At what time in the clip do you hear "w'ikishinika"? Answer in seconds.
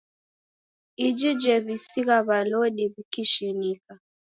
2.93-3.93